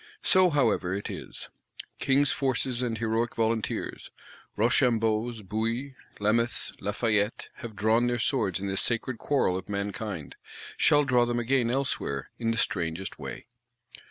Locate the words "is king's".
1.11-2.31